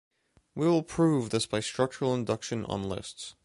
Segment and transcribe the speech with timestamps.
[0.55, 3.35] We will prove this by structural induction on lists.